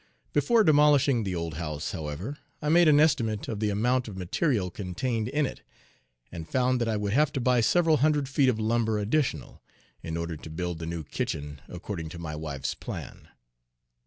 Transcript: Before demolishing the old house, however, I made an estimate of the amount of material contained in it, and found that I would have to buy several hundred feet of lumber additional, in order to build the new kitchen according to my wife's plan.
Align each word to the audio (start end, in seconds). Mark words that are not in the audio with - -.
Before 0.33 0.63
demolishing 0.63 1.23
the 1.25 1.35
old 1.35 1.53
house, 1.61 1.91
however, 1.91 2.39
I 2.59 2.69
made 2.69 2.87
an 2.87 2.99
estimate 2.99 3.47
of 3.47 3.59
the 3.59 3.69
amount 3.69 4.07
of 4.07 4.17
material 4.17 4.71
contained 4.71 5.27
in 5.27 5.45
it, 5.45 5.61
and 6.31 6.49
found 6.49 6.81
that 6.81 6.87
I 6.87 6.97
would 6.97 7.13
have 7.13 7.31
to 7.33 7.39
buy 7.39 7.61
several 7.61 7.97
hundred 7.97 8.27
feet 8.27 8.49
of 8.49 8.59
lumber 8.59 8.97
additional, 8.97 9.61
in 10.01 10.17
order 10.17 10.35
to 10.35 10.49
build 10.49 10.79
the 10.79 10.87
new 10.87 11.03
kitchen 11.03 11.61
according 11.67 12.09
to 12.09 12.17
my 12.17 12.35
wife's 12.35 12.73
plan. 12.73 13.27